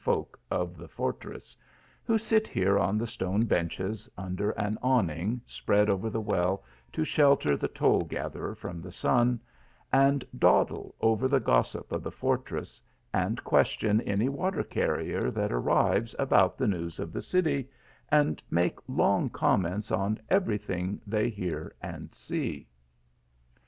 folk 0.03 0.39
of 0.49 0.77
the 0.77 0.87
fortress, 0.87 1.55
who 2.03 2.17
sit 2.17 2.47
here 2.47 2.79
on 2.79 2.97
the 2.97 3.05
stone 3.05 3.45
benches 3.45 4.09
under 4.17 4.49
an 4.53 4.75
awning 4.81 5.39
spread 5.45 5.91
over 5.91 6.09
the 6.09 6.19
well 6.19 6.63
to 6.91 7.03
shelter 7.05 7.55
the 7.55 7.67
toll 7.67 8.01
gatherer 8.01 8.55
from 8.55 8.81
the 8.81 8.91
sun, 8.91 9.39
and 9.93 10.25
dawdle 10.35 10.95
over 11.01 11.27
the 11.27 11.39
gos 11.39 11.69
sip 11.69 11.91
of 11.91 12.01
the 12.01 12.09
fortress, 12.09 12.81
and 13.13 13.43
question 13.43 14.01
any 14.01 14.27
water 14.27 14.63
carrier 14.63 15.29
that 15.29 15.51
arrives, 15.51 16.15
about 16.17 16.57
the 16.57 16.67
news 16.67 16.99
of 16.99 17.13
the 17.13 17.21
city, 17.21 17.69
and 18.09 18.41
make 18.49 18.79
long 18.89 19.29
comments 19.29 19.91
on 19.91 20.17
every 20.29 20.57
thing 20.57 20.99
they 21.05 21.29
hear 21.29 21.75
and 21.79 22.11
see. 22.11 22.67